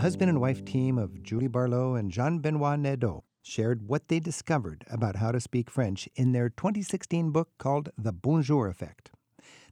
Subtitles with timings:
[0.00, 4.18] The husband and wife team of Julie Barlow and Jean Benoit Nadeau shared what they
[4.18, 9.10] discovered about how to speak French in their 2016 book called The Bonjour Effect.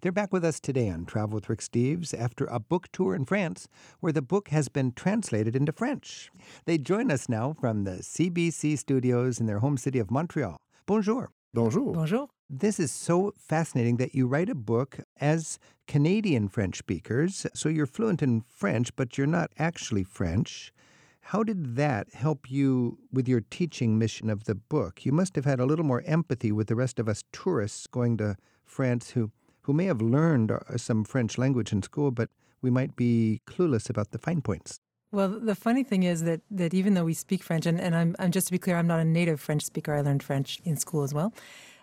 [0.03, 3.25] They're back with us today on Travel with Rick Steves after a book tour in
[3.25, 3.69] France
[4.01, 6.31] where the book has been translated into French.
[6.67, 10.59] They join us now from the CBC studios in their home city of Montreal.
[10.85, 11.31] Bonjour.
[11.55, 11.95] Bonjour.
[11.95, 12.29] Bonjour.
[12.51, 17.47] This is so fascinating that you write a book as Canadian French speakers.
[17.55, 20.73] So you're fluent in French, but you're not actually French.
[21.21, 25.07] How did that help you with your teaching mission of the book?
[25.07, 28.19] You must have had a little more empathy with the rest of us tourists going
[28.19, 28.37] to
[28.67, 29.31] France who,
[29.63, 32.29] who may have learned uh, some French language in school, but
[32.61, 34.81] we might be clueless about the fine points.
[35.11, 38.15] Well, the funny thing is that, that even though we speak French, and, and I'm,
[38.19, 39.95] I'm just to be clear, I'm not a native French speaker.
[39.95, 41.33] I learned French in school as well.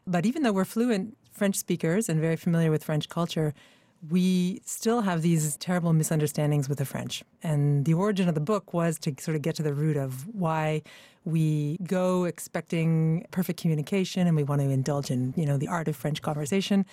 [0.05, 3.53] But even though we're fluent French speakers and very familiar with French culture,
[4.09, 7.23] we still have these terrible misunderstandings with the French.
[7.41, 10.27] And the origin of the book was to sort of get to the root of
[10.27, 10.83] why
[11.23, 15.87] we go expecting perfect communication and we want to indulge in, you know, the art
[15.87, 16.85] of French conversation.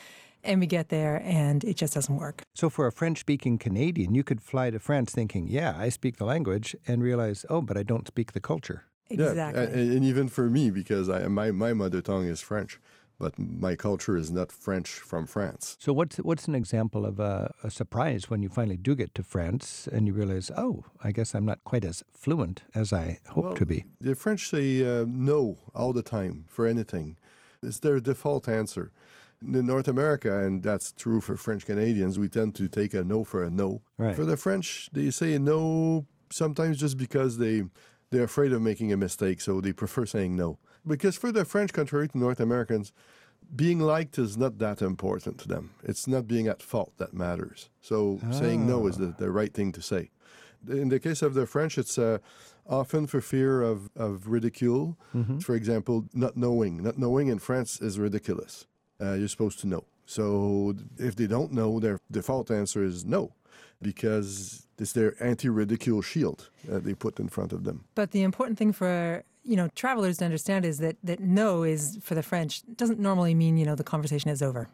[0.44, 2.42] And we get there and it just doesn't work.
[2.54, 6.16] So, for a French speaking Canadian, you could fly to France thinking, yeah, I speak
[6.16, 8.84] the language, and realize, oh, but I don't speak the culture.
[9.08, 9.62] Exactly.
[9.62, 12.80] Yeah, and, and even for me, because I, my, my mother tongue is French,
[13.18, 15.76] but my culture is not French from France.
[15.78, 19.22] So, what's what's an example of a, a, surprise when you finally do get to
[19.22, 23.44] France and you realize, oh, I guess I'm not quite as fluent as I hope
[23.44, 23.84] well, to be?
[24.00, 27.16] The French say uh, no all the time for anything.
[27.62, 28.90] It's their default answer.
[29.44, 33.24] In North America, and that's true for French Canadians, we tend to take a no
[33.24, 33.82] for a no.
[33.98, 34.14] Right.
[34.14, 37.64] For the French, they say no sometimes just because they
[38.10, 40.58] they're afraid of making a mistake, so they prefer saying no.
[40.86, 42.92] Because for the French, contrary to North Americans,
[43.54, 45.70] being liked is not that important to them.
[45.82, 47.70] It's not being at fault that matters.
[47.80, 48.32] So oh.
[48.32, 50.10] saying no is the, the right thing to say.
[50.68, 52.18] In the case of the French, it's uh,
[52.68, 54.96] often for fear of, of ridicule.
[55.14, 55.38] Mm-hmm.
[55.38, 56.82] For example, not knowing.
[56.82, 58.66] Not knowing in France is ridiculous.
[59.02, 59.84] Uh, you're supposed to know.
[60.06, 63.32] So if they don't know, their default answer is no,
[63.80, 67.84] because it's their anti-ridicule shield that they put in front of them.
[67.94, 71.98] But the important thing for you know travelers to understand is that that no is
[72.02, 74.68] for the French doesn't normally mean you know the conversation is over.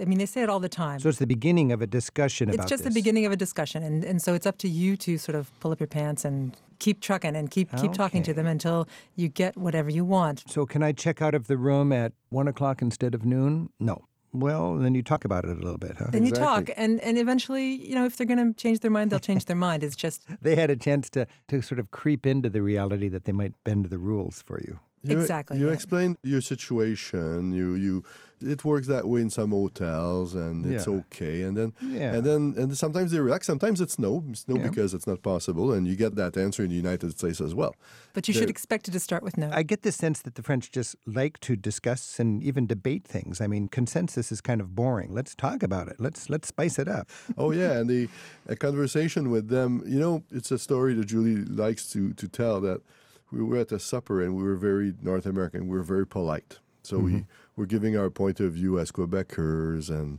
[0.00, 1.00] I mean, they say it all the time.
[1.00, 2.94] So it's the beginning of a discussion it's just this.
[2.94, 5.50] the beginning of a discussion, and and so it's up to you to sort of
[5.60, 7.92] pull up your pants and keep trucking and keep keep okay.
[7.92, 10.42] talking to them until you get whatever you want.
[10.48, 13.70] So can I check out of the room at one o'clock instead of noon?
[13.78, 14.04] No.
[14.34, 16.06] Well, then you talk about it a little bit, huh?
[16.10, 16.28] Then exactly.
[16.28, 19.20] you talk, and, and eventually, you know, if they're going to change their mind, they'll
[19.20, 19.84] change their mind.
[19.84, 23.24] It's just they had a chance to to sort of creep into the reality that
[23.24, 24.80] they might bend the rules for you.
[25.02, 25.58] You, exactly.
[25.58, 25.72] You yeah.
[25.72, 27.52] explain your situation.
[27.52, 28.04] You you
[28.44, 30.94] it works that way in some hotels, and it's yeah.
[30.94, 31.42] okay.
[31.42, 32.14] And then yeah.
[32.14, 33.46] and then and sometimes they relax.
[33.46, 34.68] Sometimes it's no, it's no yeah.
[34.68, 37.74] because it's not possible, and you get that answer in the United States as well.
[38.12, 39.50] But you They're, should expect it to start with no.
[39.52, 43.40] I get the sense that the French just like to discuss and even debate things.
[43.40, 45.12] I mean, consensus is kind of boring.
[45.12, 45.96] Let's talk about it.
[45.98, 47.08] Let's let's spice it up.
[47.38, 48.08] oh yeah, and the
[48.48, 49.82] a conversation with them.
[49.86, 52.82] You know, it's a story that Julie likes to to tell that
[53.32, 55.66] we were at a supper and we were very North American.
[55.66, 56.58] We were very polite.
[56.82, 57.16] So mm-hmm.
[57.16, 57.24] we
[57.56, 60.18] were giving our point of view as Quebecers and,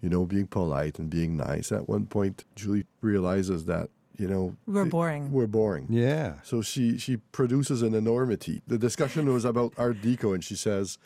[0.00, 1.70] you know, being polite and being nice.
[1.70, 5.32] At one point, Julie realizes that, you know, we're boring.
[5.32, 5.86] We're boring.
[5.90, 6.34] Yeah.
[6.42, 8.62] So she, she produces an enormity.
[8.66, 10.98] The discussion was about Art Deco, and she says,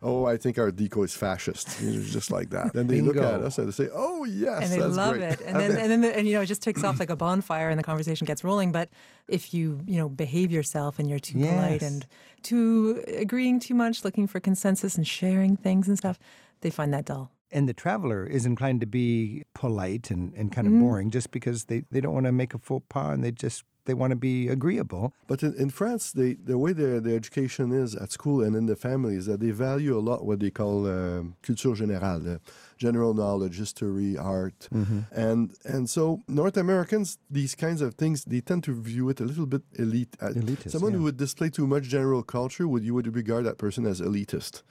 [0.00, 1.80] oh, I think Art Deco is fascist.
[1.80, 2.72] You know, just like that.
[2.72, 3.12] Then they Bingo.
[3.12, 5.32] look at us and they say, oh, yes, and they that's love great.
[5.32, 5.40] it.
[5.40, 7.68] And then, and then, the, and you know, it just takes off like a bonfire,
[7.70, 8.72] and the conversation gets rolling.
[8.72, 8.90] But
[9.26, 11.52] if you, you know, behave yourself and you're too yes.
[11.52, 12.06] polite and
[12.42, 16.18] too agreeing too much, looking for consensus and sharing things and stuff,
[16.60, 17.30] they find that dull.
[17.50, 20.82] And the traveler is inclined to be polite and, and kind of Mm-hmm.
[20.82, 23.64] boring just because they, they don't want to make a faux pas and they just
[23.86, 25.14] they want to be agreeable.
[25.26, 28.66] But in, in France, they, the way their, their education is at school and in
[28.66, 32.38] the family is that they value a lot what they call uh, culture générale, uh,
[32.76, 34.68] general knowledge, history, art.
[34.74, 35.00] Mm-hmm.
[35.10, 39.24] And and so North Americans, these kinds of things, they tend to view it a
[39.24, 40.14] little bit elite.
[40.20, 40.98] Uh, Elitist, Someone yeah.
[40.98, 44.62] who would display too much general culture, would you would regard that person as elitist.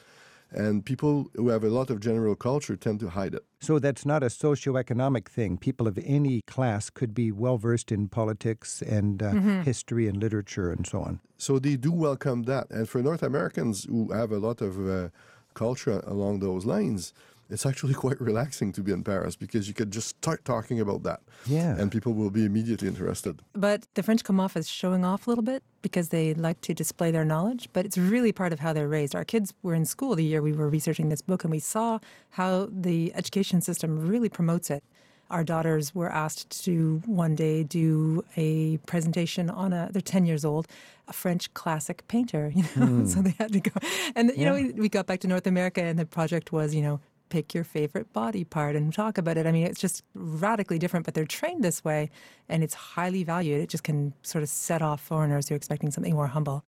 [0.52, 3.44] And people who have a lot of general culture tend to hide it.
[3.60, 5.58] So that's not a socioeconomic thing.
[5.58, 9.62] People of any class could be well versed in politics and uh, Mm-hmm.
[9.64, 11.20] history and literature and so on.
[11.38, 12.70] So they do welcome that.
[12.72, 15.10] And for North Americans who have a lot of uh,
[15.54, 17.14] culture along those lines,
[17.50, 21.04] it's actually quite relaxing to be in Paris because you could just start talking about
[21.04, 21.22] that.
[21.46, 21.76] Yeah.
[21.78, 23.42] And people will be immediately interested.
[23.54, 26.74] But the French come off as showing off a little bit because they like to
[26.74, 29.16] display their knowledge, but it's really part of how they're raised.
[29.16, 32.00] Our kids were in school the year we were researching this book, and we saw
[32.32, 34.84] how the education system really promotes it.
[35.30, 40.46] Our daughters were asked to one day do a presentation on a, they're 10 years
[40.46, 40.68] old,
[41.08, 43.08] a French classic painter, you know, mm.
[43.08, 43.72] so they had to go.
[44.16, 44.50] And, you yeah.
[44.50, 47.54] know, we, we got back to North America and the project was, you know, pick
[47.54, 49.46] your favorite body part and talk about it.
[49.46, 52.10] I mean, it's just radically different, but they're trained this way
[52.50, 53.62] and it's highly valued.
[53.62, 56.64] It just can sort of set off foreigners who are expecting something more humble.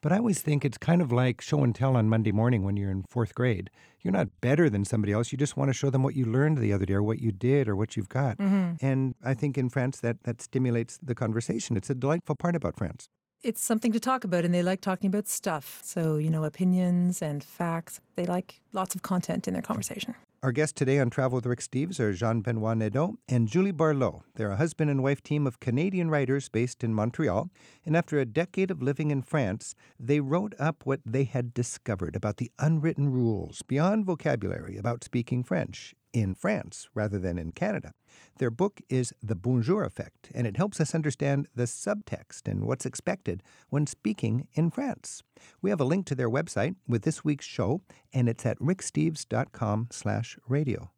[0.00, 2.76] But I always think it's kind of like show and tell on Monday morning when
[2.76, 3.70] you're in fourth grade.
[4.02, 5.32] You're not better than somebody else.
[5.32, 7.32] You just want to show them what you learned the other day or what you
[7.32, 8.36] did or what you've got.
[8.36, 8.84] Mm-hmm.
[8.84, 11.74] And I think in France that, that stimulates the conversation.
[11.74, 13.08] It's a delightful part about France
[13.44, 15.80] it's something to talk about and they like talking about stuff.
[15.84, 18.00] So, you know, opinions and facts.
[18.16, 20.14] They like lots of content in their conversation.
[20.42, 24.24] Our guests today on Travel with Rick Steves are Jean Benoit Nadeau and Julie Barlow.
[24.34, 27.50] They're a husband and wife team of Canadian writers based in Montreal.
[27.86, 32.14] And after a decade of living in France, they wrote up what they had discovered
[32.14, 37.92] about the unwritten rules beyond vocabulary about speaking French in France rather than in Canada.
[38.38, 42.86] Their book is The Bonjour Effect, and it helps us understand the subtext and what's
[42.86, 45.22] expected when speaking in France.
[45.60, 47.82] We have a link to their website with this week's show,
[48.12, 50.90] and it's at ricksteves.com slash radio.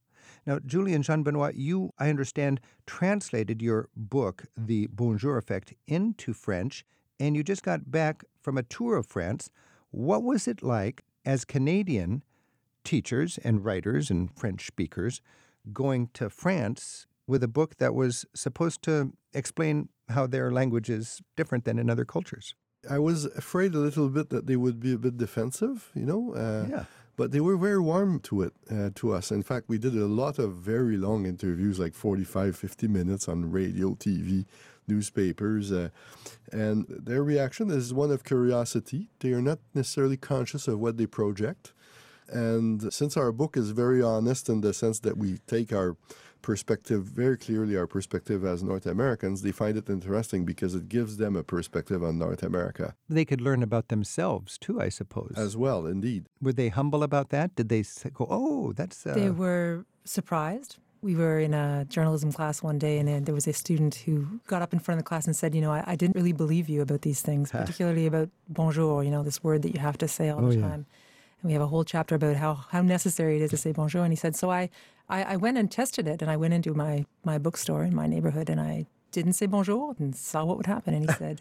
[0.46, 6.34] Now, Julie and Jean Benoit, you, I understand, translated your book, The Bonjour Effect, into
[6.34, 6.84] French,
[7.18, 9.50] and you just got back from a tour of France.
[9.90, 12.22] What was it like as Canadian
[12.86, 15.20] teachers and writers and French speakers
[15.72, 21.20] going to France with a book that was supposed to explain how their language is
[21.36, 22.54] different than in other cultures.
[22.88, 26.34] I was afraid a little bit that they would be a bit defensive, you know.
[26.34, 26.84] Uh, yeah.
[27.16, 29.30] But they were very warm to it, uh, to us.
[29.30, 33.50] In fact, we did a lot of very long interviews, like 45, 50 minutes on
[33.50, 34.44] radio, TV,
[34.86, 35.72] newspapers.
[35.72, 35.88] Uh,
[36.52, 39.08] and their reaction is one of curiosity.
[39.20, 41.72] They are not necessarily conscious of what they project.
[42.28, 45.96] And since our book is very honest in the sense that we take our
[46.42, 51.16] perspective very clearly, our perspective as North Americans, they find it interesting because it gives
[51.16, 52.94] them a perspective on North America.
[53.08, 55.34] They could learn about themselves too, I suppose.
[55.36, 56.26] As well, indeed.
[56.40, 57.56] Were they humble about that?
[57.56, 57.82] Did they
[58.12, 59.04] go, oh, that's.
[59.04, 59.14] Uh...
[59.14, 60.76] They were surprised.
[61.02, 64.62] We were in a journalism class one day, and there was a student who got
[64.62, 66.68] up in front of the class and said, You know, I, I didn't really believe
[66.68, 70.08] you about these things, particularly about bonjour, you know, this word that you have to
[70.08, 70.86] say all oh, the time.
[70.88, 71.02] Yeah
[71.42, 74.02] and we have a whole chapter about how, how necessary it is to say bonjour.
[74.02, 74.70] And he said, so I,
[75.08, 78.06] I, I went and tested it, and I went into my, my bookstore in my
[78.06, 80.94] neighborhood, and I didn't say bonjour and saw what would happen.
[80.94, 81.40] And he said,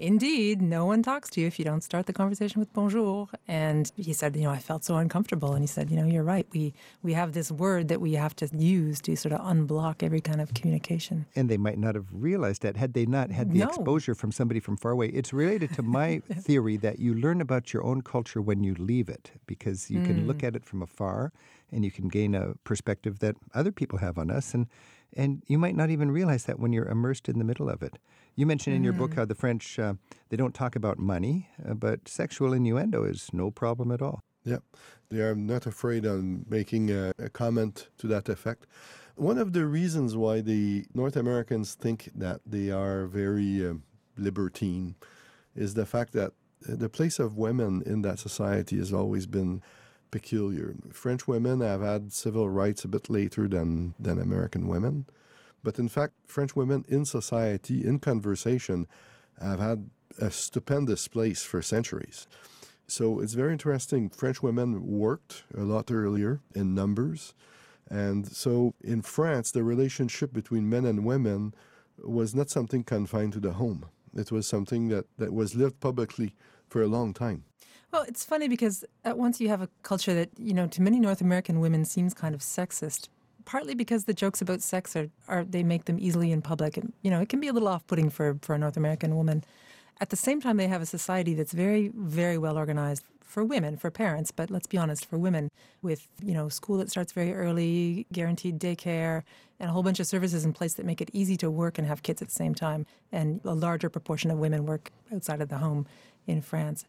[0.00, 3.28] Indeed, no one talks to you if you don't start the conversation with bonjour.
[3.46, 5.52] And he said, you know, I felt so uncomfortable.
[5.52, 6.46] And he said, you know, you're right.
[6.52, 10.22] We we have this word that we have to use to sort of unblock every
[10.22, 11.26] kind of communication.
[11.36, 13.68] And they might not have realized that had they not had the no.
[13.68, 15.08] exposure from somebody from far away.
[15.08, 19.10] It's related to my theory that you learn about your own culture when you leave
[19.10, 20.06] it because you mm.
[20.06, 20.48] can look mm.
[20.48, 21.30] at it from afar
[21.70, 24.66] and you can gain a perspective that other people have on us and
[25.16, 27.98] and you might not even realize that when you're immersed in the middle of it.
[28.36, 29.20] You mentioned in your book mm-hmm.
[29.20, 29.94] how the French uh,
[30.28, 34.22] they don't talk about money, uh, but sexual innuendo is no problem at all.
[34.44, 34.58] Yeah,
[35.10, 38.66] they are not afraid of making a, a comment to that effect.
[39.16, 43.74] One of the reasons why the North Americans think that they are very uh,
[44.16, 44.94] libertine
[45.54, 49.62] is the fact that the place of women in that society has always been
[50.10, 50.74] peculiar.
[50.92, 55.06] French women have had civil rights a bit later than, than American women.
[55.62, 58.86] But in fact, French women in society, in conversation,
[59.40, 62.26] have had a stupendous place for centuries.
[62.86, 64.10] So it's very interesting.
[64.10, 67.34] French women worked a lot earlier in numbers.
[67.88, 71.54] And so in France, the relationship between men and women
[71.98, 73.86] was not something confined to the home.
[74.14, 76.34] It was something that, that was lived publicly
[76.68, 77.44] for a long time.
[77.92, 81.00] Well, it's funny because at once you have a culture that, you know, to many
[81.00, 83.08] North American women seems kind of sexist,
[83.50, 86.76] partly because the jokes about sex are, are they make them easily in public.
[86.76, 89.16] And, you know, it can be a little off putting for, for a North American
[89.16, 89.42] woman.
[90.00, 93.76] At the same time, they have a society that's very, very well organized for women,
[93.76, 95.48] for parents, but let's be honest, for women,
[95.82, 99.22] with you know school that starts very early, guaranteed daycare,
[99.58, 101.86] and a whole bunch of services in place that make it easy to work and
[101.88, 102.86] have kids at the same time.
[103.10, 105.86] And a larger proportion of women work outside of the home
[106.26, 106.84] in France.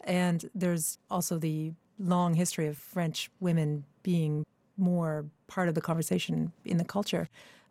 [0.00, 4.44] And there's also the long history of French women being
[4.76, 7.28] more part of the conversation in the culture.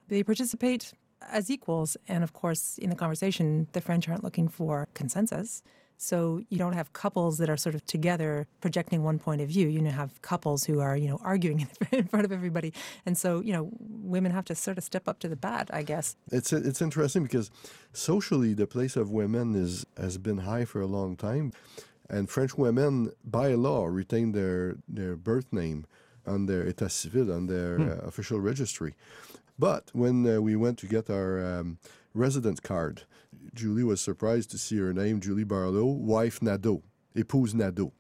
[0.07, 0.93] They participate
[1.31, 1.97] as equals.
[2.07, 5.63] And of course, in the conversation, the French aren't looking for consensus.
[5.97, 9.67] So you don't have couples that are sort of together projecting one point of view.
[9.69, 12.73] You have couples who are, you know, arguing in front of everybody.
[13.05, 15.83] And so, you know, women have to sort of step up to the bat, I
[15.83, 16.17] guess.
[16.29, 17.51] It's it's interesting because
[17.93, 21.53] socially the place of women is has been high for a long time.
[22.09, 25.85] And French women, by law, retain their, their birth name
[26.25, 27.89] on their état civil, on their hmm.
[27.89, 28.95] uh, official registry.
[29.59, 31.77] But when uh, we went to get our um,
[32.13, 33.03] residence card,
[33.53, 36.81] Julie was surprised to see her name, Julie Barlow, wife Nadeau,
[37.15, 37.91] épouse Nadeau.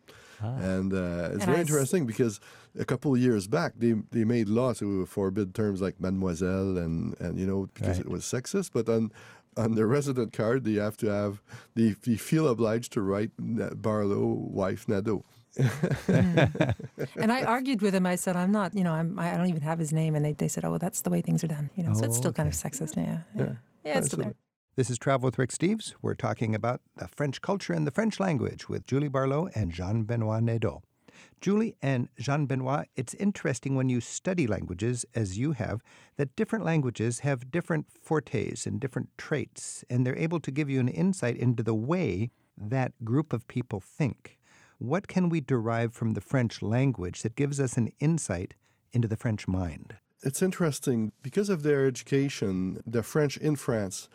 [0.41, 0.57] Ah.
[0.57, 2.39] And uh, it's And very I s- interesting because
[2.77, 7.15] a couple of years back they they made laws to forbid terms like mademoiselle and
[7.19, 8.05] and you know because Right.
[8.05, 8.71] it was sexist.
[8.73, 9.11] But on
[9.55, 11.41] on the resident card they have to have
[11.75, 15.23] they, they feel obliged to write Barlow wife Nadeau.
[15.57, 18.05] And I argued with him.
[18.05, 20.15] I said, I'm not, you know, I'm, I don't even have his name.
[20.15, 21.69] And they, they said, oh, well, that's the way things are done.
[21.75, 22.95] You know, so it's Oh, still kind of sexist.
[22.95, 23.19] Yeah.
[23.35, 23.53] Yeah.
[23.85, 24.27] Yeah, it's still there.
[24.27, 24.33] absolutely.
[24.75, 25.93] This is Travel with Rick Steves.
[26.01, 30.03] We're talking about the French culture and the French language with Julie Barlow and Jean
[30.03, 30.81] Benoit Nadeau.
[31.41, 35.81] Julie and Jean Benoit, it's interesting when you study languages, as you have,
[36.15, 40.79] that different languages have different fortes and different traits, and they're able to give you
[40.79, 44.39] an insight into the way that group of people think.
[44.83, 48.53] What can we derive from the French language that gives us an insight
[48.91, 49.95] into the French mind?
[50.23, 52.83] It's interesting because of their education.
[52.85, 54.09] The French in France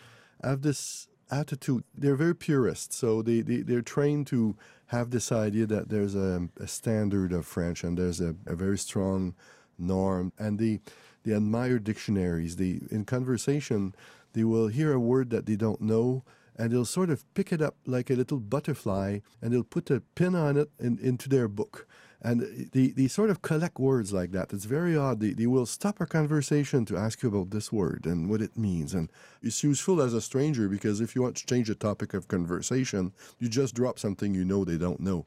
[0.45, 1.85] have this attitude.
[1.95, 4.57] They're very purist, so they, they they're trained to
[4.89, 8.77] have this idea that there's a, a standard of French and there's a, a very
[8.77, 9.35] strong
[9.79, 10.81] norm, and they
[11.25, 12.57] they admire dictionaries.
[12.57, 13.95] They in conversation
[14.35, 16.25] they will hear a word that they don't know.
[16.59, 20.01] And they'll sort of pick it up like a little butterfly, and they'll put a
[20.17, 21.87] pin on it in, into their book.
[22.21, 24.53] And they, they sort of collect words like that.
[24.53, 25.21] It's very odd.
[25.21, 28.57] They, they will stop a conversation to ask you about this word and what it
[28.57, 28.93] means.
[28.93, 29.09] And
[29.41, 33.13] it's useful as a stranger because if you want to change the topic of conversation,
[33.39, 35.27] you just drop something you know they don't know.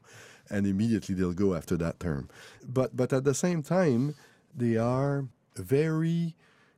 [0.50, 2.28] And immediately they'll go after that term.
[2.62, 4.14] But, but at the same time,
[4.54, 6.34] they are very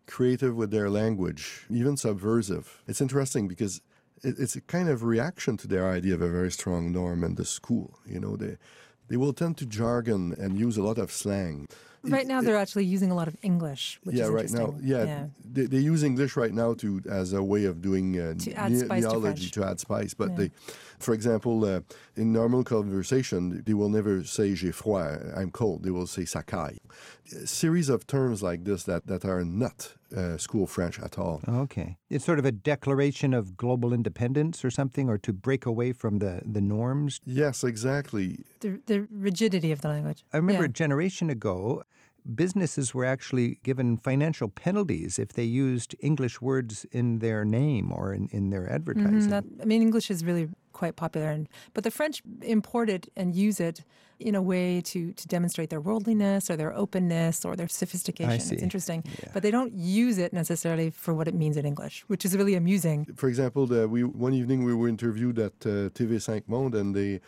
[0.07, 2.83] creative with their language, even subversive.
[2.87, 3.81] It's interesting because
[4.23, 7.45] it's a kind of reaction to their idea of a very strong norm in the
[7.45, 7.99] school.
[8.07, 8.57] You know, they
[9.09, 11.69] they will tend to jargon and use a lot of slang.
[12.07, 14.89] Right now, they're actually using a lot of English, which yeah, right now, interesting.
[14.89, 18.53] yeah, They, they use English right now to as a way of doing uh, To
[18.53, 20.13] add ne- spice to neology to add spice.
[20.13, 20.37] But Yeah.
[20.37, 20.51] they,
[20.99, 21.81] for example, uh,
[22.15, 25.83] in normal conversation, they will never say "j'ai froid," I'm cold.
[25.83, 26.79] They will say "ça caille."
[27.43, 31.41] A series of terms like this that that are not uh, school French at all.
[31.49, 31.97] Okay.
[32.11, 36.19] It's sort of a declaration of global independence or something, or to break away from
[36.19, 37.21] the, the norms.
[37.25, 38.45] Yes, exactly.
[38.61, 40.25] The, the rigidity of the language.
[40.33, 40.69] I remember Yeah.
[40.69, 41.83] a generation ago,
[42.35, 48.15] businesses were actually given financial penalties if they used English words in their name or
[48.15, 49.21] in, in their advertising.
[49.21, 53.09] Mhm, that- I mean, English is really quite popular, and, but the French import it
[53.17, 53.83] and use it
[54.21, 58.53] in a way to, to demonstrate their worldliness or their openness or their sophistication.
[58.53, 59.05] It's interesting.
[59.33, 62.55] But they don't use it necessarily for what it means in English, which is really
[62.55, 63.07] amusing.
[63.17, 67.21] For example, the, we one evening we were interviewed at uh, TV5 Monde, and they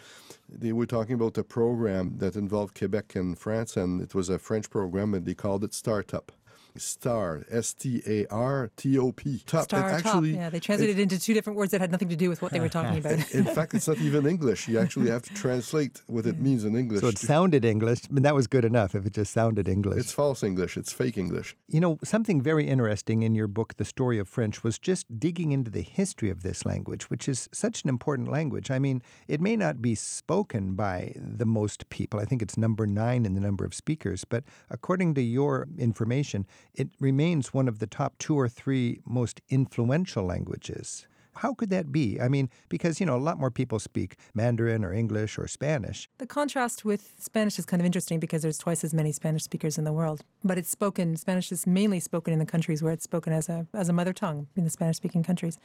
[0.49, 4.39] they were talking about a program that involved Quebec and France, and it was a
[4.39, 6.31] French program, and they called it Startup.
[6.79, 9.43] Star, S T A R T O P.
[9.47, 9.65] Top.
[9.65, 10.25] Star It top.
[10.25, 12.53] Yeah, they translated it into two different words that had nothing to do with what
[12.53, 13.13] they were talking about.
[13.35, 14.69] in fact, it's not even English.
[14.69, 17.01] You actually have to translate what it means in English.
[17.01, 19.99] So it sounded English, but that was good enough if it just sounded English.
[19.99, 20.77] it's false English.
[20.77, 21.57] It's fake English.
[21.69, 25.53] You know, something very interesting in your book, The Story of French, was just digging
[25.53, 28.71] into the history of this language, which is such an important language.
[28.71, 32.21] I mean, it may not be spoken by the most people.
[32.21, 36.47] I think it's number nine in the number of speakers, but according to your information,
[36.75, 41.07] it remains one of the top two or three most influential languages.
[41.37, 42.19] How could that be?
[42.19, 46.09] I mean, because, you know, a lot more people speak Mandarin or English or Spanish.
[46.17, 49.77] The contrast with Spanish is kind of interesting because there's twice as many Spanish speakers
[49.77, 50.23] in the world.
[50.43, 53.67] But it's spoken, Spanish is mainly spoken in the countries where it's spoken as a,
[53.75, 55.59] as a mother tongue in the Spanish speaking countries.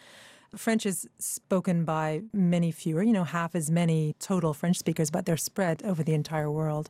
[0.56, 5.26] French is spoken by many fewer, you know, half as many total French speakers, but
[5.26, 6.90] they're spread over the entire world.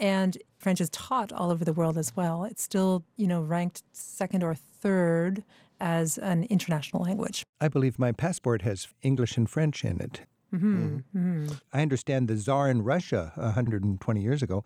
[0.00, 2.44] And French is taught all over the world as well.
[2.44, 5.44] It's still, you know, ranked second or third
[5.78, 7.44] as an international language.
[7.60, 10.22] I believe my passport has English and French in it.
[10.54, 10.86] Mm-hmm.
[10.86, 11.18] Mm-hmm.
[11.18, 11.54] Mm-hmm.
[11.72, 14.64] I understand the Tsar in Russia 120 years ago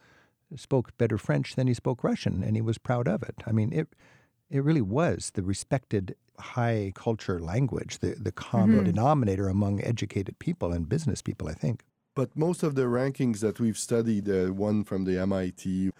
[0.57, 3.35] spoke better French than he spoke Russian, and he was proud of it.
[3.47, 3.89] I mean, it
[4.51, 10.73] it really was the respected high culture language, the, the common denominator among educated people
[10.73, 11.85] and business people, I think.
[12.15, 15.91] But most of the rankings that we've studied, uh, one from the MIT,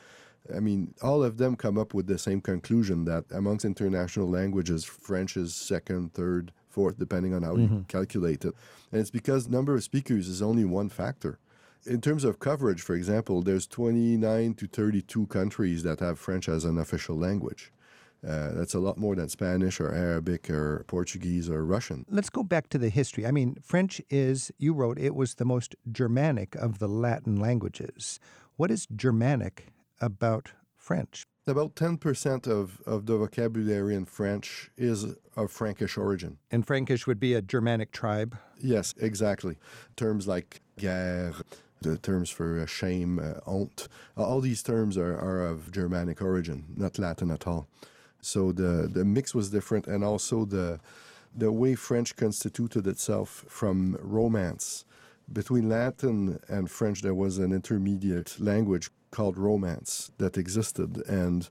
[0.55, 4.85] I mean, all of them come up with the same conclusion that amongst international languages,
[4.85, 8.55] French is second, third, fourth, depending on how you calculate it.
[8.93, 11.39] And it's because number of speakers is only one factor.
[11.87, 16.65] In terms of coverage, for example, there's 29 to 32 countries that have French as
[16.65, 17.73] an official language.
[18.27, 22.07] Uh, that's a lot more than Spanish or Arabic or Portuguese or Russian.
[22.09, 23.27] Let's go back to the history.
[23.27, 28.19] I mean, French is, you wrote, it was the most Germanic of the Latin languages.
[28.57, 29.67] What is Germanic
[30.01, 31.27] about French?
[31.47, 35.05] About 10% of, of the vocabulary in French is
[35.37, 36.39] of Frankish origin.
[36.51, 38.39] And Frankish would be a Germanic tribe?
[38.59, 39.59] Yes, exactly.
[39.97, 41.35] Terms like guerre,
[41.83, 46.65] the terms for uh, shame, uh, honte, all these terms are, are of Germanic origin,
[46.77, 47.67] not Latin at all.
[48.25, 50.81] So the, the mix was different, and also the,
[51.37, 54.85] the way French constituted itself from Romance.
[55.31, 61.49] Between Latin and French, there was an intermediate language called Romance that existed, and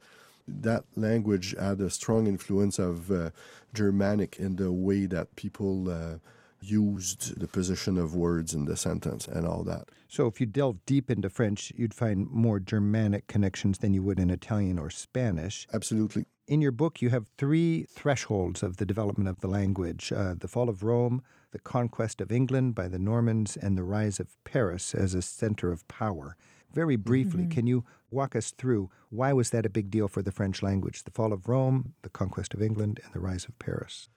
[0.48, 3.30] that language had a strong influence of uh,
[3.74, 6.15] Germanic in the way that people uh,
[6.63, 9.89] used the position of words in the sentence and all that.
[10.08, 14.20] So, if you delve deep into French, you'd find more Germanic connections than you would
[14.20, 15.67] in Italian or Spanish.
[15.74, 16.25] Absolutely.
[16.48, 20.48] In your book, you have three thresholds of the development of the language uh, the
[20.48, 24.93] fall of Rome, the conquest of England by the Normans, and the rise of Paris
[24.93, 26.36] as a center of power.
[26.74, 27.51] Very briefly, mm-hmm.
[27.51, 31.03] can you walk us through why was that a big deal for the French language?
[31.03, 34.10] The fall of Rome, the conquest of England, and the rise of Paris.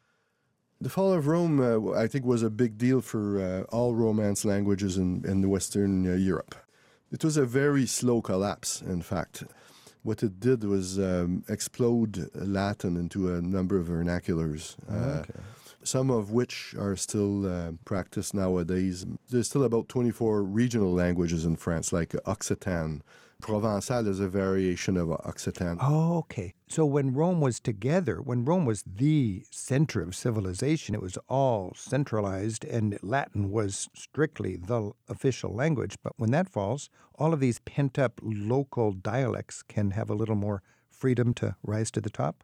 [0.80, 4.44] The fall of Rome, uh, I think, was a big deal for uh, all Romance
[4.44, 6.54] languages in, in Western uh, Europe.
[7.10, 9.44] It was a very slow collapse, in fact.
[10.02, 14.76] What it did was um, explode Latin into a number of vernaculars.
[14.88, 15.40] Uh, okay
[15.86, 19.06] some of which are still uh, practiced nowadays.
[19.30, 23.02] There's still about 24 regional languages in France, like Occitan.
[23.42, 25.78] Provençal is a variation of Occitan.
[25.80, 26.54] Oh, okay.
[26.68, 31.72] So when Rome was together, when Rome was the center of civilization, it was all
[31.76, 35.96] centralized and Latin was strictly the official language.
[36.02, 40.34] But when that falls, all of these pent up local dialects can have a little
[40.34, 42.42] more freedom to rise to the top?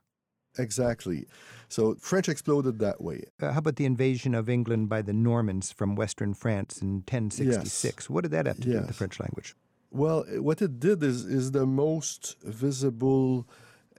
[0.59, 1.27] Exactly.
[1.69, 3.25] So French exploded that way.
[3.41, 8.05] Uh, how about the invasion of England by the Normans from western France in 1066?
[8.05, 8.11] Yes.
[8.11, 8.73] What did that have to yes.
[8.73, 9.55] do with the French language?
[9.93, 13.47] Well, what it did is is the most visible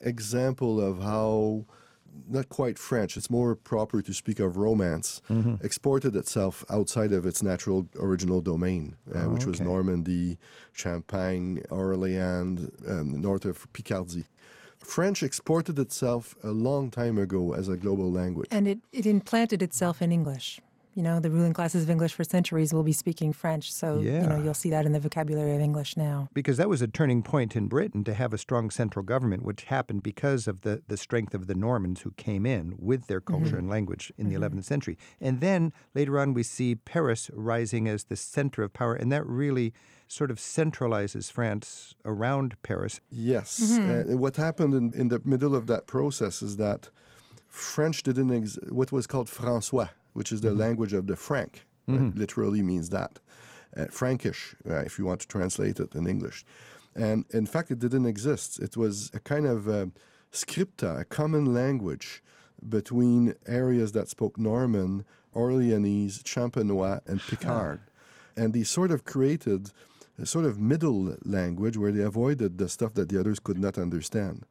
[0.01, 1.65] example of how
[2.27, 5.55] not quite French, it's more proper to speak of Romance, mm-hmm.
[5.65, 9.51] exported itself outside of its natural original domain, uh, oh, which okay.
[9.51, 10.37] was Normandy,
[10.73, 14.25] Champagne, Orléans, um, north of Picardy.
[14.77, 18.49] French exported itself a long time ago as a global language.
[18.51, 20.59] And it, it implanted itself in English.
[20.95, 23.71] You know, the ruling classes of English for centuries will be speaking French.
[23.71, 24.21] So, yeah.
[24.21, 26.29] you know, you'll see that in the vocabulary of English now.
[26.33, 29.63] Because that was a turning point in Britain to have a strong central government, which
[29.63, 33.45] happened because of the, the strength of the Normans who came in with their culture
[33.45, 33.57] mm-hmm.
[33.57, 34.39] and language in mm-hmm.
[34.39, 34.97] the 11th century.
[35.19, 38.93] And then later on, we see Paris rising as the center of power.
[38.93, 39.73] And that really
[40.07, 43.01] sort of centralizes France around Paris.
[43.09, 43.59] Yes.
[43.61, 44.13] Mm-hmm.
[44.13, 46.89] Uh, what happened in, in the middle of that process is that
[47.47, 50.59] French didn't ex- what was called François, which is the mm-hmm.
[50.59, 51.65] language of the Frank.
[51.89, 52.17] Mm-hmm.
[52.17, 53.19] literally means that.
[53.75, 56.45] Uh, Frankish, uh, if you want to translate it in English.
[56.95, 58.59] And in fact, it didn't exist.
[58.59, 59.87] It was a kind of uh,
[60.31, 62.23] scripta, a common language
[62.69, 67.81] between areas that spoke Norman, Orleanese, Champenois, and Picard.
[68.37, 69.71] and they sort of created
[70.19, 73.77] a sort of middle language where they avoided the stuff that the others could not
[73.77, 74.45] understand.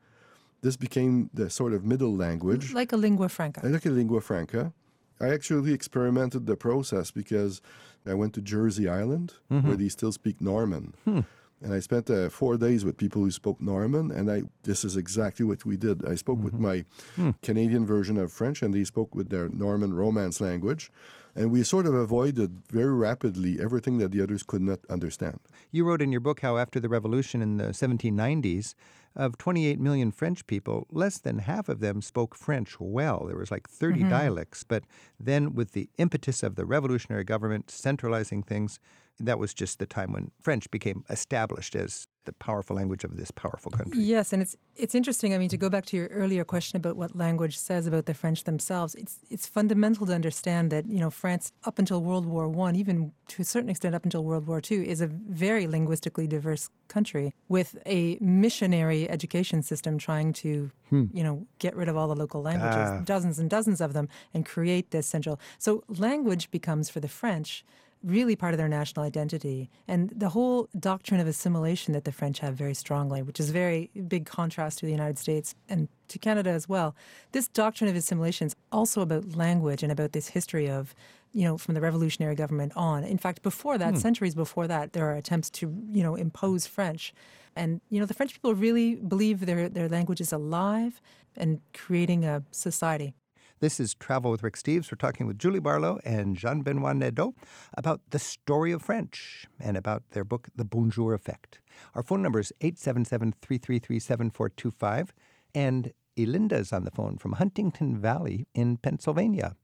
[0.60, 2.72] This became the sort of middle language.
[2.72, 3.66] Like a lingua franca.
[3.66, 4.72] Like a lingua franca.
[5.20, 7.60] I actually experimented the process because
[8.06, 9.66] I went to Jersey Island, mm-hmm.
[9.68, 10.94] where they still speak Norman.
[11.04, 11.20] Hmm.
[11.62, 14.96] And I spent uh, four days with people who spoke Norman, and I this is
[14.96, 16.04] exactly what we did.
[16.04, 16.44] I spoke mm-hmm.
[16.44, 17.30] with my hmm.
[17.42, 20.90] Canadian version of French, and they spoke with their Norman Romance language.
[21.34, 25.40] And we sort of avoided very rapidly everything that the others could not understand.
[25.70, 28.74] You wrote in your book how after the revolution in the 1790s,
[29.14, 33.24] of 28 million French people, less than half of them spoke French well.
[33.26, 34.10] There was like 30 mm-hmm.
[34.10, 34.64] dialects.
[34.64, 34.84] But
[35.18, 38.78] then, with the impetus of the revolutionary government centralizing things,
[39.18, 43.30] that was just the time when French became established as the powerful language of this
[43.30, 44.02] powerful country.
[44.02, 45.34] Yes, and it's it's interesting.
[45.34, 48.14] I mean, to go back to your earlier question about what language says about the
[48.14, 52.48] French themselves, it's it's fundamental to understand that you know France up until World War
[52.48, 56.26] One, even to a certain extent up until World War Two, is a very linguistically
[56.26, 61.04] diverse country with a missionary education system trying to hmm.
[61.12, 63.00] you know get rid of all the local languages, ah.
[63.04, 65.38] dozens and dozens of them, and create this central.
[65.58, 67.64] So language becomes for the French
[68.04, 69.70] really part of their national identity.
[69.86, 73.90] And the whole doctrine of assimilation that the French have very strongly, which is very
[74.08, 76.94] big contrast to the United States and to Canada as well.
[77.32, 80.94] This doctrine of assimilation is also about language and about this history of,
[81.32, 83.04] you know, from the revolutionary government on.
[83.04, 84.00] In fact, before that, hmm.
[84.00, 87.14] centuries before that, there are attempts to, you know, impose French.
[87.54, 91.00] And, you know, the French people really believe their, their language is alive
[91.36, 93.14] and creating a society.
[93.62, 94.90] This is Travel with Rick Steves.
[94.90, 97.32] We're talking with Julie Barlow and Jean Benoit Nadeau
[97.74, 101.60] about the story of French and about their book, The Bonjour Effect.
[101.94, 105.12] Our phone number is 877 333 7425.
[105.54, 109.54] And Elinda's on the phone from Huntingdon Valley in Pennsylvania.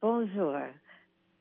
[0.00, 0.68] Bonjour.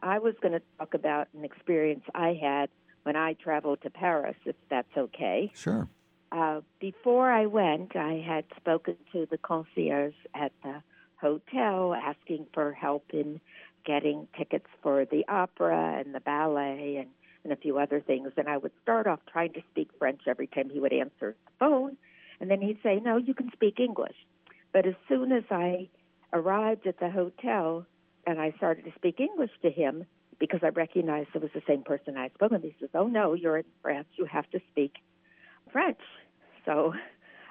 [0.04, 2.70] I was going to talk about an experience I had
[3.02, 5.52] when I traveled to Paris, if that's okay.
[5.56, 5.90] Sure.
[6.32, 10.84] Uh, before I went, I had spoken to the concierge at the
[11.20, 13.40] hotel asking for help in
[13.86, 17.10] getting tickets for the opera and the ballet and,
[17.44, 18.32] and a few other things.
[18.38, 21.52] And I would start off trying to speak French every time he would answer the
[21.60, 21.98] phone.
[22.40, 24.16] And then he'd say, No, you can speak English.
[24.72, 25.90] But as soon as I
[26.32, 27.86] arrived at the hotel
[28.28, 30.06] and I started to speak English to him,
[30.40, 33.34] because I recognized it was the same person I spoke with, he says, Oh, no,
[33.34, 34.08] you're in France.
[34.16, 34.94] You have to speak
[35.72, 36.00] French.
[36.66, 36.94] So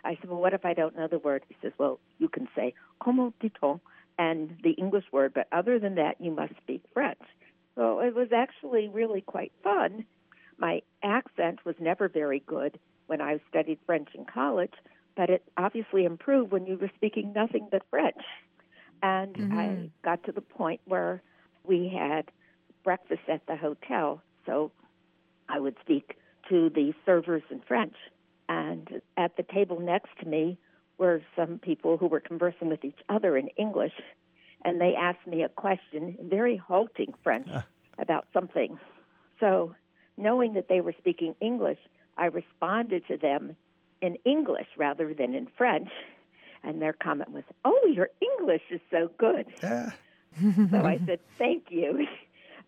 [0.05, 1.45] I said, Well, what if I don't know the word?
[1.49, 3.81] He says, Well, you can say, Comment dit-on?
[4.19, 7.23] and the English word, but other than that, you must speak French.
[7.77, 10.05] So it was actually really quite fun.
[10.59, 14.73] My accent was never very good when I studied French in college,
[15.17, 18.21] but it obviously improved when you were speaking nothing but French.
[19.03, 19.53] And Mhm.
[19.53, 21.23] I got to the point where
[21.63, 22.33] we had
[22.83, 24.73] breakfast at the hotel, so
[25.49, 27.95] I would speak to the servers in French.
[28.49, 30.59] And at the table next to me
[30.97, 33.93] were some people who were conversing with each other in English,
[34.65, 37.65] and they asked me a question in very halting French ah.
[37.99, 38.79] about something.
[39.39, 39.75] So,
[40.17, 41.79] knowing that they were speaking English,
[42.17, 43.57] I responded to them
[44.01, 45.89] in English rather than in French.
[46.65, 49.47] And their comment was, Oh, your English is so good.
[50.41, 52.07] So I said, Thank you.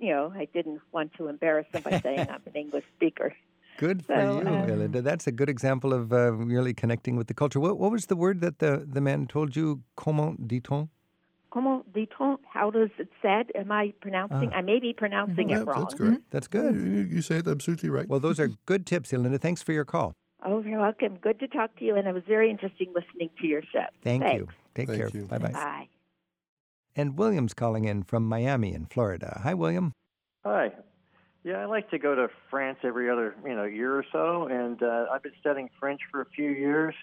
[0.03, 3.35] You know, I didn't want to embarrass them by saying I'm an English speaker.
[3.81, 5.03] Good for So, you, um, Elinda.
[5.03, 7.59] That's a good example of uh, really connecting with the culture.
[7.59, 9.83] What, what was the word that the, the man told you?
[9.97, 10.91] Comment dit-on?
[11.51, 12.37] Comment dit-on?
[12.47, 13.47] How does it said?
[13.55, 14.53] Am I pronouncing?
[14.53, 15.81] I may be pronouncing Yeah, it wrong.
[15.81, 16.23] that's correct.
[16.31, 16.75] That's good.
[16.75, 18.07] You, you say it absolutely right.
[18.07, 19.41] Well, those are good tips, Elinda.
[19.41, 20.13] Thanks for your call.
[20.45, 21.17] Oh, you're welcome.
[21.17, 23.87] Good to talk to you, and it was very interesting listening to your show.
[24.05, 24.49] Thank you.
[24.75, 25.11] Take Thank care.
[25.15, 25.25] you.
[25.25, 25.53] Bye bye.
[25.53, 25.89] Bye.
[26.95, 29.41] And William's calling in from Miami in Florida.
[29.43, 29.93] Hi, William.
[30.45, 30.71] Hi.
[31.43, 34.83] Yeah, I like to go to France every other, you know, year or so, and
[34.83, 36.95] uh, I've been studying French for a few years.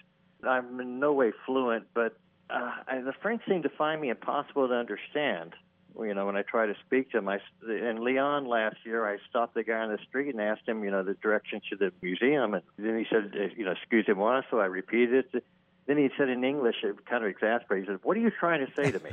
[0.46, 2.16] I'm in no way fluent, but
[2.48, 5.54] uh, I, the French seem to find me impossible to understand.
[6.00, 9.16] You know, when I try to speak to them, I in Lyon last year, I
[9.28, 11.92] stopped the guy on the street and asked him, you know, the direction to the
[12.00, 15.44] museum, and then he said, uh, you know, excusez-moi, so I repeated it.
[15.88, 17.88] Then he said in English, it kind of exasperated.
[17.88, 19.10] He said, "What are you trying to say to me?"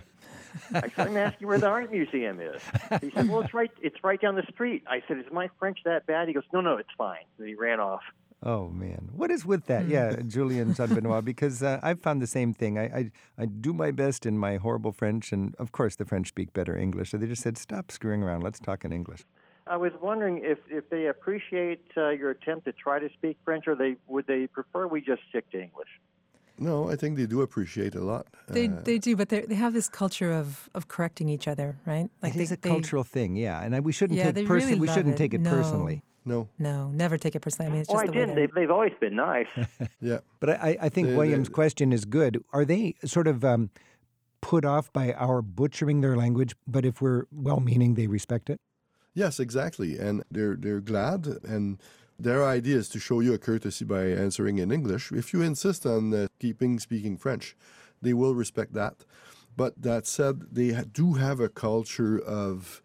[0.74, 2.62] I said, "I'm asking you where the art museum is."
[3.02, 3.72] He said, "Well, it's right.
[3.82, 6.60] It's right down the street." I said, "Is my French that bad?" He goes, "No,
[6.60, 8.02] no, it's fine." And he ran off.
[8.44, 9.88] Oh man, what is with that?
[9.88, 11.24] Yeah, Julie and Jean Benoit.
[11.24, 12.78] Because uh, I've found the same thing.
[12.78, 16.28] I, I I do my best in my horrible French, and of course the French
[16.28, 17.12] speak better English.
[17.12, 18.44] So they just said, "Stop screwing around.
[18.44, 19.24] Let's talk in English."
[19.66, 23.66] I was wondering if if they appreciate uh, your attempt to try to speak French,
[23.66, 25.90] or they would they prefer we just stick to English.
[26.60, 28.28] No, I think they do appreciate a lot.
[28.48, 31.76] They, Uh, they do, but they they have this culture of, of correcting each other,
[31.86, 32.10] right?
[32.24, 34.46] it they, is a they- cultural thing, yeah, and I, we shouldn't Yeah, take they
[34.46, 35.18] person- really we shouldn't it.
[35.18, 35.52] take it No.
[35.52, 36.02] personally.
[36.26, 37.70] no, No, never take it personally.
[37.70, 38.36] I mean, it's Oh, I the didn't.
[38.36, 39.48] they're- They, they've always been nice.
[40.02, 40.20] yeah.
[40.39, 42.44] But I, I- I think They- they- William's question is good.
[42.52, 43.70] Are they sort of um,
[44.41, 48.60] put off by our butchering their language, but if we're well-meaning, they respect it?
[49.13, 49.98] Yes, exactly.
[49.98, 51.80] And they're they're glad and
[52.19, 55.12] their idea is to show you a courtesy by answering in English.
[55.12, 57.56] If you insist on uh, keeping speaking French,
[58.01, 59.06] they will respect that.
[59.58, 62.82] But that said, they do have a culture of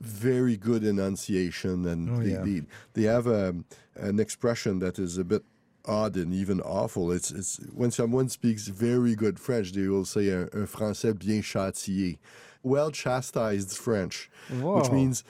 [0.00, 2.42] very good enunciation, and Oh, they, yeah.
[2.42, 2.62] they,
[2.94, 3.54] they have a,
[3.96, 5.42] an expression that is a bit
[5.86, 7.12] odd and even awful.
[7.12, 11.42] It's it's when someone speaks very good French, they will say un, un français bien
[11.42, 12.18] châtié,
[12.64, 15.22] well chastised French, which means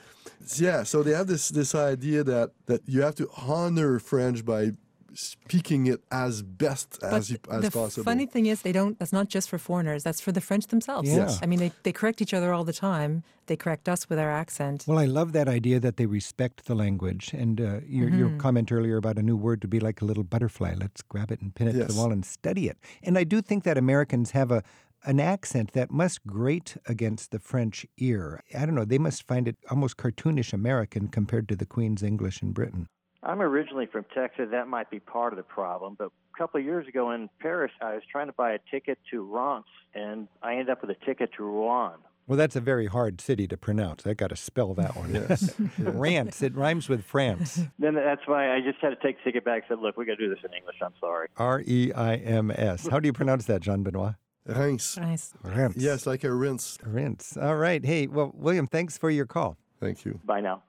[0.55, 0.83] yeah.
[0.83, 4.71] So they have this this idea that that you have to honor French by
[5.17, 8.03] speaking it as best But as you, as the possible.
[8.03, 8.99] funny thing is, they don't.
[8.99, 10.03] That's not just for foreigners.
[10.03, 11.09] That's for the French themselves.
[11.09, 11.17] Yeah.
[11.17, 11.39] Yes.
[11.41, 13.23] I mean, they, they correct each other all the time.
[13.47, 14.83] They correct us with our accent.
[14.87, 17.31] Well, I love that idea that they respect the language.
[17.31, 20.23] And uh, your, your comment earlier about a new word to be like a little
[20.23, 20.73] butterfly.
[20.75, 22.77] Let's grab it and pin it to the wall and study it.
[23.03, 24.63] And I do think that Americans have a
[25.05, 28.41] an accent that must grate against the French ear.
[28.57, 28.85] I don't know.
[28.85, 32.87] They must find it almost cartoonish American compared to the Queen's English in Britain.
[33.23, 34.47] I'm originally from Texas.
[34.51, 35.95] That might be part of the problem.
[35.97, 38.99] But a couple of years ago in Paris, I was trying to buy a ticket
[39.11, 39.65] to Reims,
[39.95, 41.97] and I ended up with a ticket to Rouen.
[42.27, 44.05] Well, that's a very hard city to pronounce.
[44.07, 45.13] I got to spell that one.
[45.29, 45.53] Yes.
[45.79, 46.41] Rance.
[46.41, 47.61] It rhymes with France.
[47.79, 49.63] Then that's why I just had to take the ticket back.
[49.69, 50.75] and Said, "Look, we got to do this in English.
[50.83, 52.87] I'm sorry." R E I M S.
[52.87, 54.15] How do you pronounce that, Jean Benoit?
[54.45, 54.97] Rince.
[54.97, 55.33] Nice.
[55.43, 55.77] Rinse.
[55.77, 56.77] Yes, like a rinse.
[56.83, 57.37] Rinse.
[57.37, 57.83] All right.
[57.83, 59.57] Hey, well, William, thanks for your call.
[59.79, 60.19] Thank you.
[60.23, 60.63] Bye now.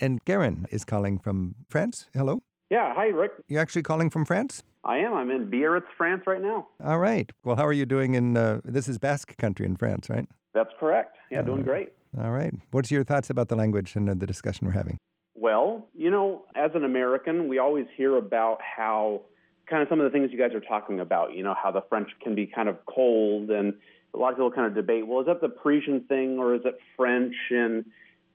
[0.00, 2.08] And Garen is calling from France.
[2.12, 2.42] Hello.
[2.68, 3.32] Yeah, hi, Rick.
[3.48, 4.62] You're actually calling from France?
[4.84, 5.14] I am.
[5.14, 6.66] I'm in Biarritz, France right now.
[6.84, 7.30] All right.
[7.44, 10.26] Well, how are you doing in, uh, this is Basque country in France, right?
[10.52, 11.16] That's correct.
[11.30, 11.92] Yeah, doing great.
[12.20, 12.52] All right.
[12.72, 14.98] What's your thoughts about the language and uh, the discussion we're having?
[15.34, 19.22] Well, you know, as an American, we always hear about how
[19.68, 21.82] kind of some of the things you guys are talking about, you know, how the
[21.88, 23.74] French can be kind of cold and
[24.14, 26.62] a lot of people kind of debate, well, is that the Parisian thing or is
[26.64, 27.34] it French?
[27.50, 27.84] And,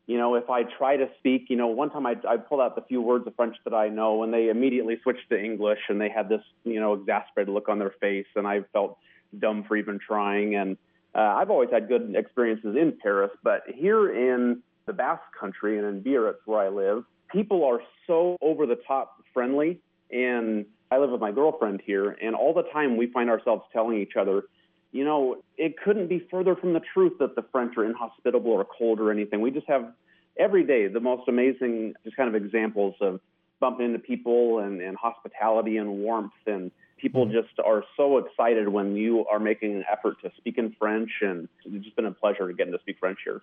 [0.05, 2.75] you know, if I try to speak, you know, one time I, I pulled out
[2.75, 5.99] the few words of French that I know and they immediately switched to English and
[5.99, 8.97] they had this, you know, exasperated look on their face and I felt
[9.39, 10.55] dumb for even trying.
[10.55, 10.77] And
[11.15, 15.87] uh, I've always had good experiences in Paris, but here in the Basque country and
[15.87, 19.79] in Biarritz where I live, people are so over the top friendly
[20.11, 23.97] and I live with my girlfriend here, and all the time we find ourselves telling
[23.97, 24.43] each other,
[24.91, 28.65] you know, it couldn't be further from the truth that the French are inhospitable or
[28.65, 29.39] cold or anything.
[29.39, 29.93] We just have
[30.37, 33.21] every day the most amazing, just kind of examples of
[33.61, 36.33] bumping into people and, and hospitality and warmth.
[36.45, 37.33] And people Mm-hmm.
[37.33, 41.09] just are so excited when you are making an effort to speak in French.
[41.21, 43.41] And it's just been a pleasure getting to speak French here.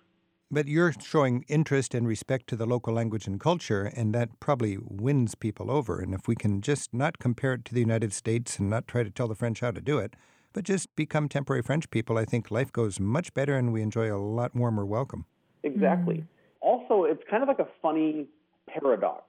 [0.51, 4.79] But you're showing interest and respect to the local language and culture, and that probably
[4.81, 5.99] wins people over.
[5.99, 9.03] And if we can just not compare it to the United States and not try
[9.03, 10.15] to tell the French how to do it,
[10.53, 14.11] but just become temporary French people, I think life goes much better and we enjoy
[14.11, 15.25] a lot warmer welcome.
[15.61, 16.15] Exactly.
[16.15, 16.67] Mm-hmm.
[16.67, 18.25] Also, it's kind of like a funny
[18.67, 19.25] paradox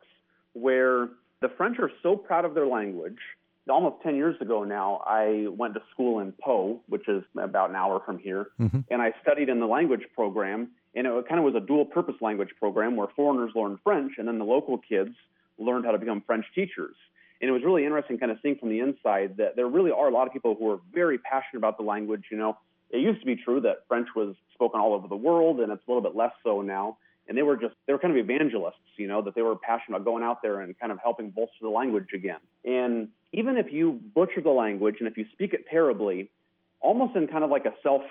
[0.55, 1.09] where
[1.43, 3.19] the French are so proud of their language.
[3.69, 7.77] Almost 10 years ago now, I went to school in Pau, which is about an
[7.77, 8.81] hour from here, mm-hmm.
[8.91, 10.71] and I studied in the language program.
[10.95, 14.27] And it kind of was a dual purpose language program where foreigners learned French and
[14.27, 15.15] then the local kids
[15.59, 16.97] learned how to become French teachers.
[17.41, 20.09] And it was really interesting kind of seeing from the inside that there really are
[20.09, 22.25] a lot of people who are very passionate about the language.
[22.31, 22.59] You know,
[22.91, 25.83] it used to be true that French was spoken all over the world, and it's
[25.87, 26.99] a little bit less so now.
[27.29, 29.99] And they were just, they were kind of evangelists, you know, that they were passionate
[29.99, 32.41] about going out there and kind of helping bolster the language again.
[32.65, 36.29] And even if you butcher the language and if you speak it terribly,
[36.81, 38.03] almost in kind of like a self,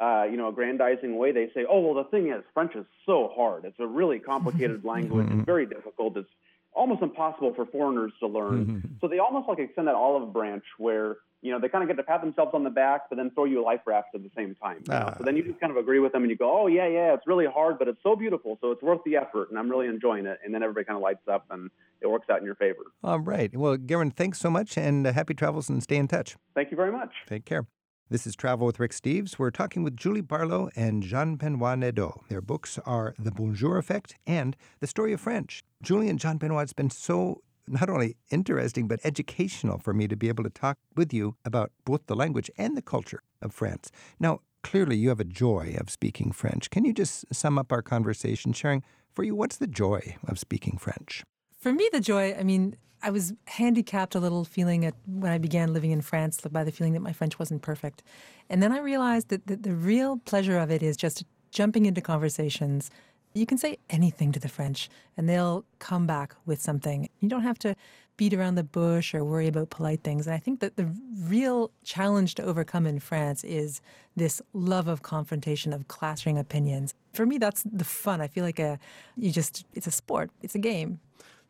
[0.00, 3.32] uh, you know, aggrandizing way, they say, oh, well, the thing is, French is so
[3.34, 3.64] hard.
[3.64, 5.28] It's a really complicated language.
[5.30, 6.16] It's very difficult.
[6.16, 6.28] It's
[6.74, 8.82] almost impossible for foreigners to learn.
[9.00, 11.98] So they almost like extend that olive branch where, you know, they kind of get
[11.98, 14.30] to pat themselves on the back, but then throw you a life raft at the
[14.34, 14.82] same time.
[14.88, 15.14] Ah.
[15.18, 17.12] So then you just kind of agree with them and you go, oh, yeah, yeah,
[17.12, 18.56] it's really hard, but it's so beautiful.
[18.62, 19.50] So it's worth the effort.
[19.50, 20.38] And I'm really enjoying it.
[20.42, 22.84] And then everybody kind of lights up and it works out in your favor.
[23.02, 23.54] All right.
[23.54, 26.34] Well, Garen, thanks so much and uh, happy travels and stay in touch.
[26.54, 27.10] Thank you very much.
[27.26, 27.66] Take care.
[28.10, 29.38] This is Travel with Rick Steves.
[29.38, 32.20] We're talking with Julie Barlow and Jean Benoit Nadeau.
[32.28, 35.64] Their books are The Bonjour Effect and The Story of French.
[35.80, 40.16] Julie and Jean Benoit, it's been so not only interesting, but educational for me to
[40.16, 43.90] be able to talk with you about both the language and the culture of France.
[44.20, 46.68] Now, clearly, you have a joy of speaking French.
[46.68, 48.82] Can you just sum up our conversation, sharing
[49.14, 51.24] for you what's the joy of speaking French?
[51.58, 55.36] For me, the joy, I mean, I was handicapped a little feeling at when I
[55.36, 58.02] began living in France by the feeling that my French wasn't perfect.
[58.48, 62.00] And then I realized that the, the real pleasure of it is just jumping into
[62.00, 62.90] conversations.
[63.34, 64.88] You can say anything to the French
[65.18, 67.10] and they'll come back with something.
[67.20, 67.76] You don't have to
[68.16, 70.26] beat around the bush or worry about polite things.
[70.26, 70.90] And I think that the
[71.24, 73.82] real challenge to overcome in France is
[74.16, 76.94] this love of confrontation, of clashing opinions.
[77.12, 78.22] For me, that's the fun.
[78.22, 78.78] I feel like a,
[79.14, 81.00] you just, it's a sport, it's a game.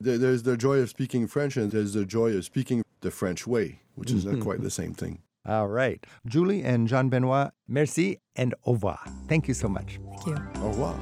[0.05, 3.47] There- There's the joy of speaking French, and there's the joy of speaking the French
[3.47, 4.43] way, which is not mm-hmm.
[4.43, 5.23] quite the same thing.
[5.47, 6.05] All right.
[6.27, 8.99] Julie and Jean Benoit, merci and au revoir.
[9.29, 9.99] Thank you so much.
[10.11, 10.37] Thank you.
[10.63, 10.99] Au revoir.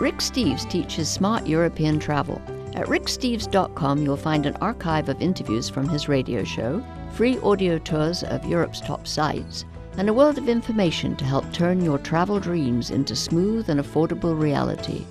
[0.00, 2.40] Rick Steves teaches smart European travel.
[2.74, 8.22] At ricksteves.com, you'll find an archive of interviews from his radio show, free audio tours
[8.22, 9.64] of Europe's top sites,
[9.96, 14.38] and a world of information to help turn your travel dreams into smooth and affordable
[14.38, 15.04] reality.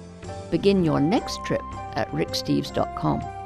[0.52, 1.62] Begin your next trip
[1.96, 3.39] at ricksteves.com.